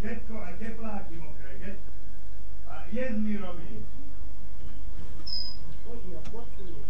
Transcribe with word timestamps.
všetko, 0.00 0.32
aj 0.32 0.54
tepláky 0.56 1.14
mokré, 1.20 1.50
že? 1.60 1.70
A 2.64 2.88
jed 2.88 3.20
mi 3.20 3.36
robí. 3.36 3.84
Chodí 5.84 6.16
a 6.16 6.22
počuje. 6.32 6.80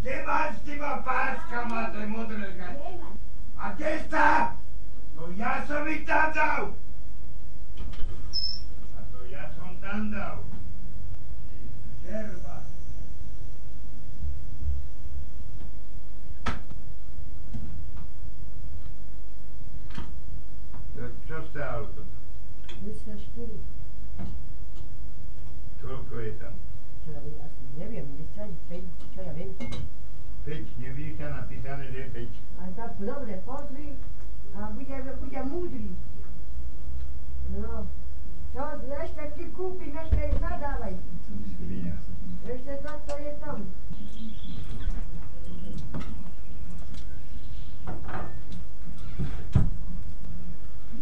Kde 0.00 0.14
máš 0.24 0.54
ty 0.64 0.72
ma 0.80 1.04
páska, 1.04 1.68
má 1.68 1.92
to 1.92 2.00
modré? 2.08 2.56
A 3.60 3.76
kde 3.76 4.00
sta? 4.08 4.56
No 5.12 5.28
ja 5.36 5.60
som 5.68 5.84
ich 5.84 6.08
tam 6.08 6.32
dal. 6.32 6.72
A 8.96 9.00
to 9.12 9.28
ja 9.28 9.52
som 9.52 9.76
tam 9.84 10.08
dal. 10.08 10.40
Ty 11.52 11.60
Žerba. 12.08 12.56
To 20.96 21.04
čo 21.30 21.38
stálo 21.54 21.86
to? 21.94 22.02
24. 22.82 23.06
Koľko 25.78 26.14
je 26.26 26.32
tam? 26.42 26.54
Čo 27.06 27.14
ja 27.14 27.22
asi 27.46 27.62
neviem, 27.78 28.02
10, 28.34 28.50
5, 28.66 29.14
čo 29.14 29.20
ja 29.22 29.32
viem. 29.38 29.54
5, 29.54 30.82
nevidíš 30.82 31.22
tam 31.22 31.38
napísané, 31.38 31.86
že 31.94 31.98
je 32.02 32.26
5. 32.26 32.34
A 32.58 32.62
tak 32.74 32.98
dobre, 32.98 33.38
pozri 33.46 33.94
a 34.58 34.74
bude, 34.74 34.96
bude 35.22 35.40
múdry. 35.46 35.94
No, 37.54 37.86
čo, 38.50 38.62
ešte 38.90 39.22
ti 39.38 39.44
kúpim, 39.54 39.94
ešte 39.94 40.34
nadávaj. 40.42 40.98
Svinia. 41.54 41.94
Ešte 42.42 42.74
to, 42.82 42.92
to 43.06 43.14
je 43.22 43.32
tam. 43.38 43.58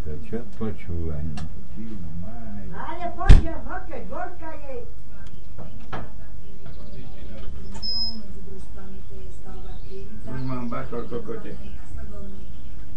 To 0.09 0.17
čo 0.29 0.45
počúvaní? 0.61 1.33
Maj. 2.21 2.65
Ale 2.77 3.07
poďme, 3.17 3.53
hokej, 3.65 4.03
dvorka 4.13 4.51
je. 4.61 4.77
Už 10.29 10.43
mám 10.45 10.69
bachor 10.69 11.09
kokote. 11.09 11.57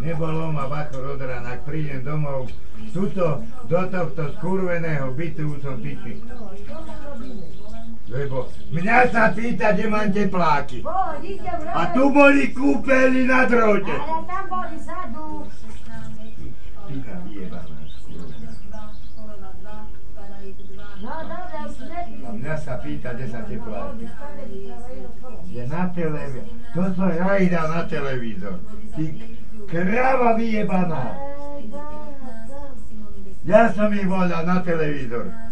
Nebolo 0.01 0.51
ma 0.51 0.67
bachor 0.67 1.15
od 1.15 1.21
rána, 1.23 1.55
ak 1.55 1.63
prídem 1.63 2.03
domov, 2.03 2.51
tuto, 2.91 3.45
do 3.69 3.81
tohto 3.87 4.23
skurveného 4.35 5.13
bytu 5.15 5.55
už 5.55 5.59
som 5.63 5.77
piči. 5.79 6.19
No? 6.27 6.51
Lebo 8.11 8.51
mňa 8.75 8.97
sa 9.07 9.31
pýta, 9.31 9.71
kde 9.71 9.85
mám 9.87 10.11
tepláky. 10.11 10.83
A 11.71 11.95
tu 11.95 12.11
boli 12.11 12.51
kúpeli 12.51 13.23
na 13.23 13.47
drote. 13.47 13.95
Ale 13.95 14.19
tam 14.27 14.43
boli 14.51 14.77
zadu. 14.83 15.47
Pýta 16.91 17.15
vyjebaná, 17.23 17.77
skurvená. 17.87 18.51
No 19.15 19.31
dobre, 19.31 19.47
už 19.47 20.19
A 20.19 20.35
nepíš. 20.43 20.90
Mňa 22.31 22.55
sa 22.61 22.77
pýta, 22.77 23.13
kde 23.17 23.25
sa 23.29 23.41
kola. 23.45 23.97
Je 25.49 25.63
na 25.65 25.89
televízor. 25.89 26.45
To 26.77 26.81
som 26.93 27.09
ja 27.09 27.29
ich 27.41 27.49
dal 27.49 27.67
na 27.67 27.81
televízor. 27.89 28.55
Ty 28.93 29.03
krava 29.65 30.37
vyjebaná. 30.37 31.03
Ja 33.41 33.73
som 33.73 33.89
ich 33.89 34.05
volal 34.05 34.45
na 34.45 34.61
televízor. 34.61 35.50